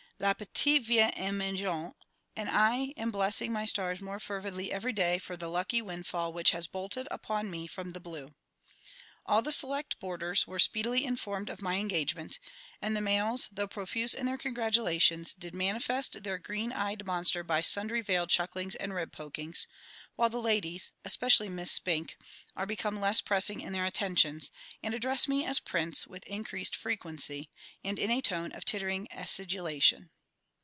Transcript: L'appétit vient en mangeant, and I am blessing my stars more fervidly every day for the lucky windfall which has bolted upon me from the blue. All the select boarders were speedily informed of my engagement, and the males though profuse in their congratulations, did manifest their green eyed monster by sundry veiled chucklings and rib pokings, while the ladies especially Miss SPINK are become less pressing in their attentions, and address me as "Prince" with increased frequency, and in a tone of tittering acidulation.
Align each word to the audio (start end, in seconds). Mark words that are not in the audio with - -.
L'appétit 0.23 0.79
vient 0.85 1.11
en 1.17 1.35
mangeant, 1.35 1.95
and 2.35 2.47
I 2.47 2.93
am 2.95 3.09
blessing 3.09 3.51
my 3.51 3.65
stars 3.65 4.01
more 4.01 4.19
fervidly 4.19 4.69
every 4.71 4.93
day 4.93 5.17
for 5.17 5.35
the 5.35 5.47
lucky 5.47 5.81
windfall 5.81 6.31
which 6.31 6.51
has 6.51 6.67
bolted 6.67 7.07
upon 7.09 7.49
me 7.49 7.65
from 7.65 7.89
the 7.89 7.99
blue. 7.99 8.35
All 9.25 9.41
the 9.43 9.51
select 9.51 9.99
boarders 9.99 10.45
were 10.47 10.59
speedily 10.59 11.05
informed 11.05 11.49
of 11.49 11.61
my 11.61 11.75
engagement, 11.77 12.39
and 12.81 12.95
the 12.95 13.01
males 13.01 13.47
though 13.51 13.67
profuse 13.67 14.15
in 14.15 14.25
their 14.25 14.37
congratulations, 14.37 15.35
did 15.35 15.53
manifest 15.53 16.23
their 16.23 16.39
green 16.39 16.71
eyed 16.71 17.05
monster 17.05 17.43
by 17.43 17.61
sundry 17.61 18.01
veiled 18.01 18.29
chucklings 18.31 18.73
and 18.75 18.93
rib 18.95 19.11
pokings, 19.11 19.67
while 20.15 20.29
the 20.29 20.41
ladies 20.41 20.91
especially 21.05 21.49
Miss 21.49 21.71
SPINK 21.71 22.17
are 22.55 22.65
become 22.65 22.99
less 22.99 23.21
pressing 23.21 23.61
in 23.61 23.73
their 23.73 23.85
attentions, 23.85 24.49
and 24.81 24.95
address 24.95 25.27
me 25.27 25.45
as 25.45 25.59
"Prince" 25.59 26.07
with 26.07 26.25
increased 26.25 26.75
frequency, 26.75 27.49
and 27.83 27.99
in 27.99 28.09
a 28.09 28.21
tone 28.21 28.51
of 28.53 28.65
tittering 28.65 29.07
acidulation. 29.11 30.09